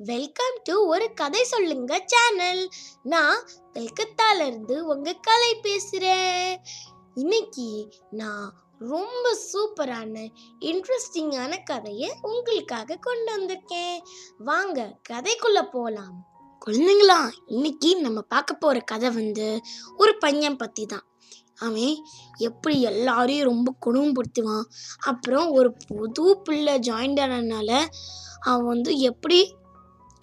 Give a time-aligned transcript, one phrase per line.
[0.00, 2.68] Welcome to ஒரு கதை சொல்லுங்க சேனல்
[3.02, 3.40] நான்
[3.72, 6.54] கல்கத்தால இருந்து உங்க கலை பேசுறேன்.
[7.14, 10.28] இன்னைக்கு நான் ரொம்ப சூப்பரான
[10.60, 13.98] இன்ட்ரெஸ்டிங்கான கதையை உங்களுக்காக கொண்டு வந்திருக்கேன்.
[14.38, 16.16] வாங்க கதைக்குள்ள போலாம்.
[16.66, 19.60] குழந்தைங்களா இன்னைக்கு நம்ம பார்க்க போற கதை வந்து
[19.96, 21.06] ஒரு பையன் பத்தி தான்
[21.56, 21.94] அவன்
[22.38, 24.66] எப்படி எல்லாரையும் ரொம்ப குணம்படுத்துவான்
[24.98, 27.84] அப்புறம் ஒரு புது பிள்ளை ஜாயின்ட் ஆனதுனால
[28.40, 29.58] அவன் வந்து எப்படி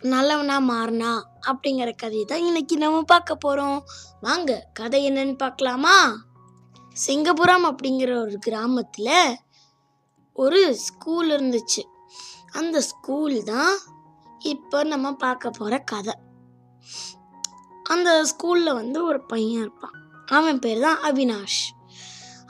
[0.03, 3.79] நல்லவனா மாறினா அப்படிங்கிற கதையை தான் இன்னைக்கு நம்ம பார்க்க போறோம்.
[4.21, 6.17] வாங்க கதை என்னன்னு பார்க்கலாமா?
[7.07, 9.37] சிங்கபுரம் அப்படிங்கிற ஒரு கிராமத்தில்
[10.33, 11.83] ஒரு ஸ்கூல் இருந்துச்சு.
[12.51, 13.77] அந்த ஸ்கூல் தான்
[14.39, 16.13] இப்போ நம்ம பார்க்க போகிற கதை.
[17.83, 19.91] அந்த ஸ்கூலில் வந்து ஒரு பையன் இருப்பான்.
[20.25, 21.61] அவன் பேர் தான் அவினாஷ்.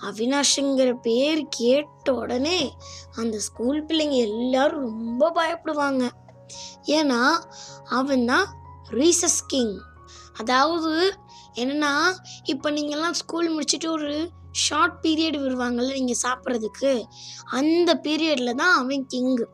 [0.01, 2.75] அவினாஷுங்கிற பேர் கேட்ட உடனே
[3.15, 6.09] அந்த ஸ்கூல் பிள்ளைங்க எல்லாரும் ரொம்ப பயப்படுவாங்க.
[6.97, 7.21] ஏன்னா
[7.99, 8.47] அவன் தான்
[8.99, 9.75] ரீசஸ் கிங்.
[10.41, 10.93] அதாவது
[11.61, 11.93] என்னன்னா
[12.51, 14.11] இப்போ நீங்கள்லாம் ஸ்கூல் முடிச்சுட்டு ஒரு
[14.65, 16.91] ஷார்ட் பீரியட் வருவாங்கல்ல நீங்கள் சாப்பிட்றதுக்கு.
[17.59, 19.45] அந்த பீரியடில் தான் அவன் கிங்கு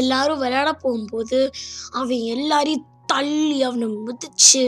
[0.00, 1.38] எல்லாரும் விளையாட போகும்போது
[2.00, 4.62] அவன் எல்லாரையும் தள்ளி அவனை மிதிச்சு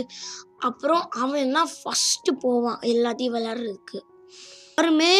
[0.68, 3.98] அப்புறம் அவன் தான் ஃபஸ்ட்டு போவான் எல்லாத்தையும் விளையாடுறதுக்கு.
[4.78, 5.14] யாருமே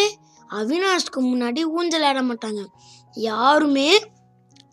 [0.51, 2.63] அவினாஷ்க்கு முன்னாடி ஊஞ்சல் ஆட மாட்டாங்க.
[3.17, 3.89] யாருமே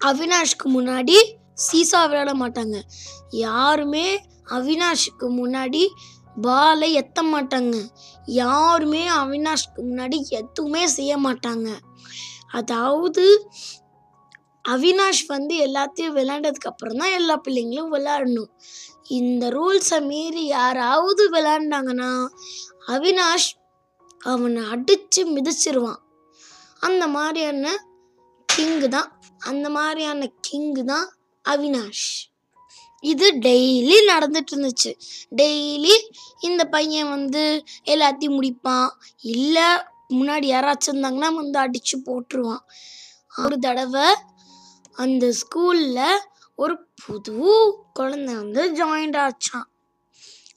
[0.10, 1.18] அவினாஷ்க்கு முன்னாடி
[1.58, 2.78] சீசா விளையாட மாட்டாங்க.
[3.30, 4.08] யாருமே
[4.58, 5.84] அவினாஷுக்கு முன்னாடி
[6.42, 7.76] பாலை எத்த மாட்டாங்க.
[8.26, 11.70] யாருமே அவினாஷ்க்கு முன்னாடி எதுவுமே செய்ய மாட்டாங்க.
[12.52, 13.26] அதாவது
[14.66, 18.52] அவினாஷ் வந்து எல்லாத்தையும் விளையாண்டதுக்கு அப்புறம் தான் எல்லா பிள்ளைங்களும் விளையாடணும்.
[19.08, 22.12] இந்த ரூல்ஸை மீறி யாராவது விளையாண்டாங்கன்னா
[22.88, 23.50] அவினாஷ்
[24.22, 26.02] அவனை அடித்து மிதிச்சிருவான்.
[26.80, 27.74] அந்த மாதிரியான
[28.50, 29.10] கிங்கு தான்.
[29.40, 31.08] அந்த மாதிரியான கிங்கு தான்
[31.50, 32.08] அவினாஷ்.
[33.02, 34.92] இது டெய்லி நடந்துட்டு இருந்துச்சு
[35.36, 35.96] டெய்லி
[36.40, 38.90] இந்த பையன் வந்து எல்லாத்தையும் முடிப்பான்.
[39.22, 39.64] இல்லை
[40.10, 42.64] முன்னாடி யாராச்சும் இருந்தாங்கன்னா வந்து அடிச்சு போட்டுருவான்.
[43.44, 44.16] ஒரு தடவை
[44.94, 46.08] அந்த ஸ்கூல்ல
[46.56, 47.54] ஒரு புது
[47.94, 49.70] குழந்தை வந்து ஜாயின் ஆச்சான்.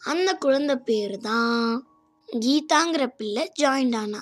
[0.05, 1.87] அந்த குழந்தை பேர் தான்
[2.33, 4.21] கீதாங்கிற பிள்ளை ஜாயின்ட் ஆனா.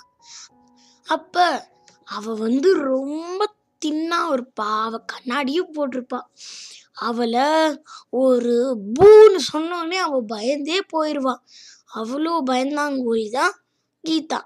[1.06, 1.66] அப்ப
[2.04, 6.20] அவ வந்து ரொம்ப தின்னா ஒரு அவ கண்ணாடியும் போட்டிருப்பா.
[6.92, 7.48] அவளை
[8.08, 8.54] ஒரு
[8.94, 11.34] பூன்னு சொன்னோடனே அவ பயந்தே போயிடுவா
[11.94, 13.54] அவ்வளோ பயந்தாங்கோழி தான்
[14.04, 14.40] கீதா.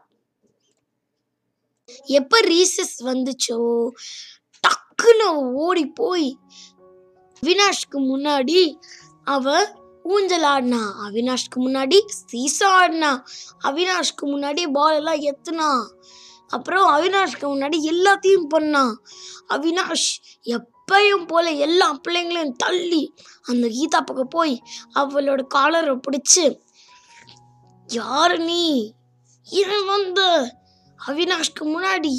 [2.18, 3.58] எப்ப ரீசஸ் வந்துச்சோ?
[4.64, 5.28] டக்குன்னு
[5.64, 6.38] ஓடி போய்
[7.42, 8.60] அவினாஷ்க்கு முன்னாடி
[9.24, 9.46] அவ
[10.04, 11.98] ஊஞ்சல் ஆடினா அவினாஷ்க்கு முன்னாடி
[12.32, 13.12] சீசா ஆடினா.
[13.64, 15.68] அவினாஷ்க்கு முன்னாடி பால் எல்லாம் எத்துனா
[16.48, 18.94] அப்புறம் அவினாஷ்க்கு முன்னாடி எல்லாத்தையும் பண்ணான்
[19.48, 20.14] அவினாஷ்
[20.44, 24.62] எப்பயும் போல எல்லா பிள்ளைங்களையும் தள்ளி அந்த கீதா பக்கம் போய்
[24.94, 26.66] அவளோட காலரை பிடிச்சு
[27.86, 28.94] யாரு நீ?
[29.50, 30.54] இவன் வந்து.
[31.06, 32.10] அவினாஷ்க்கு முன்னாடி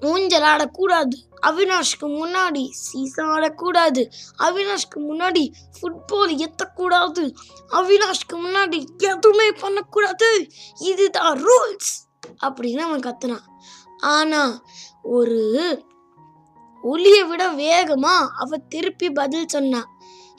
[0.00, 1.16] ஊஞ்சல் ஆடக்கூடாது.
[1.42, 4.10] அவினாஷ்க்கு முன்னாடி சீசா ஆடக்கூடாது.
[4.38, 7.34] அவினாஷ்க்கு முன்னாடி ஃபுட்பால் எத்தக்கூடாது.
[7.68, 10.46] அவினாஷ்க்கு முன்னாடி எதுவுமே பண்ணக்கூடாது.
[10.80, 12.03] இதுதான் ரூல்ஸ்
[12.46, 13.46] அப்படின்னு அவன் கத்துனான்.
[13.98, 14.62] ஆனா
[15.02, 15.40] ஒரு
[16.82, 19.88] ஒளியை விட வேகமா அவ திருப்பி பதில் சொன்னான்.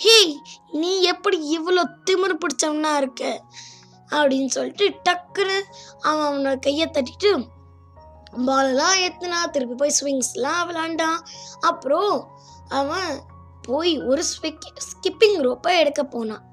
[0.03, 0.35] ஹேய்
[0.71, 3.41] நீ எப்படி இவ்வளோ திமிரு பிடிச்சவனா இருக்க?
[4.09, 5.59] அப்படின்னு சொல்லிட்டு டக்குன்னு
[6.01, 7.29] அவன் அவனோட கையை தட்டிட்டு
[8.45, 11.19] பாலெல்லாம் ஏற்றுனா திருப்பி போய் ஸ்விங்ஸ்லாம் விளாண்டான்
[11.59, 12.39] அப்புறம்
[12.69, 13.21] அவன்
[13.61, 16.43] போய் ஒரு ஸ்கிப்பிங் ரோப்பை எடுக்க போனான்.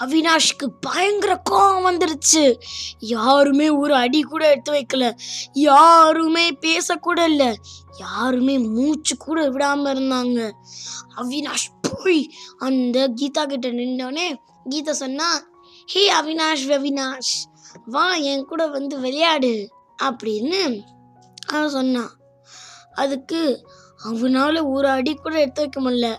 [0.00, 2.60] அவினாஷ்க்கு பயங்கர கோபம் வந்துருச்சு.
[2.98, 5.16] யாருமே ஒரு அடி கூட எடுத்து வைக்கல.
[5.52, 7.56] யாருமே பேசக்கூட இல்லை.
[7.98, 10.50] யாருமே மூச்சு கூட விடாம இருந்தாங்க.
[11.16, 14.34] அவினாஷ் போய் அந்த கீதா கிட்ட நின்றோடனே
[14.70, 15.42] கீதா சொன்னா
[15.86, 17.34] ஹே அவினாஷ் அவினாஷ்
[17.86, 19.68] வா என் கூட வந்து விளையாடு
[20.02, 20.82] அப்படின்னு
[21.46, 22.10] அவன் சொன்னான்
[22.94, 23.66] அதுக்கு
[24.04, 26.16] அவனால ஒரு அடி கூட எடுத்து வைக்க முடியல.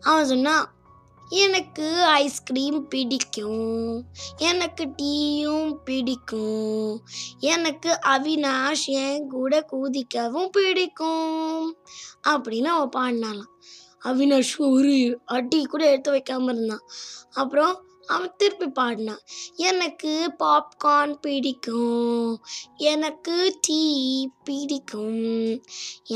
[0.00, 0.74] அவன் சொன்னான்
[1.30, 4.04] எனக்கு ஐஸ்கிரீம் பிடிக்கும்.
[4.36, 7.00] எனக்கு டீயும் பிடிக்கும்.
[7.38, 11.76] எனக்கு அவினாஷ் என் கூட குதிக்கவும் பிடிக்கும்.
[12.28, 13.48] அப்படின்னு அவன் பாடினாலாம்
[14.04, 16.82] அவினாஷ் ஒரு அடி கூட எடுத்து வைக்காமல் இருந்தான்.
[17.32, 19.22] அப்புறம் அவன் திருப்பி பாடினான்.
[19.68, 22.30] எனக்கு பாப்கார்ன் பிடிக்கும்.
[22.76, 23.82] எனக்கு டீ
[24.44, 25.24] பிடிக்கும்.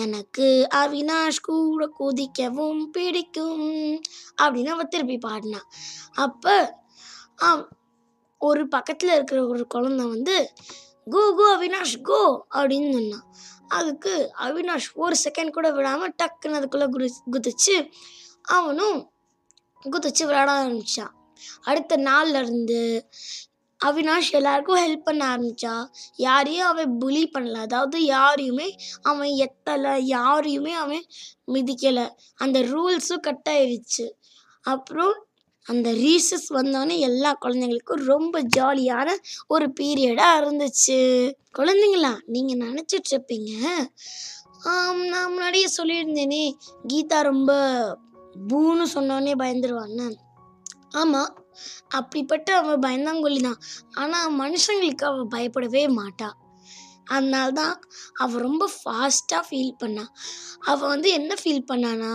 [0.02, 3.66] எனக்கு அவினாஷ் கூட குதிக்கவும் பிடிக்கும்.
[4.42, 5.68] அப்படின்னு அவன் திருப்பி பாடினான்.
[6.14, 6.56] அப்போ
[8.38, 10.36] ஒரு பக்கத்தில் இருக்கிற ஒரு குழந்தை வந்து
[11.10, 12.22] கோ கோ அவினாஷ் கோ
[12.54, 13.26] அப்படின்னு சொன்னான்.
[13.68, 17.76] அதுக்கு அவினாஷ் ஒரு செகண்ட் கூட விடாமல் டக்குன்னு அதுக்குள்ளே குதி குதிச்சு
[18.48, 18.98] அவனும்
[19.84, 21.14] குதிச்சு விளையாட ஆரம்பிச்சான்.
[21.62, 22.80] அடுத்த நாள்ல இருந்து
[23.80, 25.72] அவினாஷ் எல்லாருக்கும் ஹெல்ப் பண்ண ஆரம்பிச்சா.
[26.16, 27.56] யாரையும் அவன் புலி பண்ணல.
[27.66, 28.68] அதாவது யாரையுமே
[29.02, 31.04] அவன் எத்தலை யாரையுமே அவன்
[31.52, 32.06] மிதிக்கலை.
[32.34, 34.06] அந்த ரூல்ஸும் கட் ஆயிடுச்சு
[34.64, 35.14] அப்புறம்
[35.66, 39.10] அந்த ரீசஸ் வந்தோடனே எல்லா குழந்தைங்களுக்கும் ரொம்ப ஜாலியான
[39.46, 40.98] ஒரு பீரியடாக இருந்துச்சு.
[41.58, 43.52] குழந்தைங்களா நீங்கள் நினச்சிட்ருப்பீங்க
[45.12, 46.44] நான் முன்னாடியே சொல்லியிருந்தேனே
[46.92, 47.52] கீதா ரொம்ப
[48.48, 50.06] பூன்னு சொன்னோடனே பயந்துருவான்னு
[51.00, 51.32] ஆமாம்
[51.98, 53.60] அப்படிப்பட்ட அவள் பயந்தாங்கொல்லி தான்.
[54.00, 56.30] ஆனால் மனுஷங்களுக்கு அவள் பயப்படவே மாட்டா.
[57.14, 57.74] அதனால தான்
[58.22, 60.04] அவள் ரொம்ப ஃபாஸ்ட்டாக ஃபீல் பண்ணா.
[60.70, 62.12] அவள் வந்து என்ன ஃபீல் பண்ணானா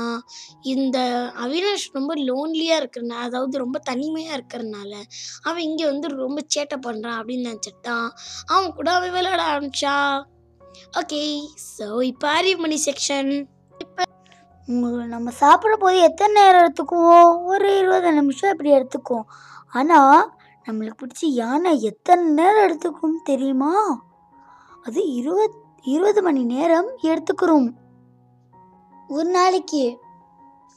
[0.73, 0.97] இந்த
[1.43, 4.93] அவினாஷ் ரொம்ப லோன்லியாக இருக்கிறனால அதாவது ரொம்ப தனிமையாக இருக்கிறனால
[5.47, 8.09] அவன் இங்கே வந்து ரொம்ப சேட்டை பண்ணுறான் அப்படின்னு நினச்சிட்டான்
[8.53, 9.95] அவன் கூட அவன் விளையாட ஆரம்பிச்சா.
[11.01, 11.21] ஓகே
[11.75, 13.31] ஸோ இப்போ அறிவுமணி செக்ஷன்
[13.85, 14.03] இப்போ
[14.69, 19.23] உங்களுக்கு நம்ம சாப்பிட போது எத்தனை நேரம் எடுத்துக்குவோம் ஒரு இருபது நிமிஷம் இப்படி எடுத்துக்குவோம்.
[19.69, 20.33] ஆனால்
[20.65, 24.03] நம்மளுக்கு பிடிச்ச யானை எத்தனை நேரம் எடுத்துக்கும் தெரியுமா?
[24.83, 27.71] அது இருபத் இருபது மணி நேரம் எடுத்துக்கிறோம்.
[29.07, 29.99] ஒரு நாளைக்கு.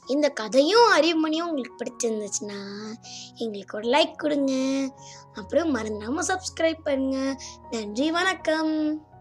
[0.05, 2.61] இந்த கதையும் அறிவுமணியும் உங்களுக்கு பிடிச்சிருந்துச்சுன்னா
[3.35, 4.53] எங்களுக்கு ஒரு லைக் கொடுங்க.
[5.33, 7.35] அப்புறம் மறந்தாமல் சப்ஸ்கிரைப் பண்ணுங்க.
[7.71, 9.11] நன்றி வணக்கம்.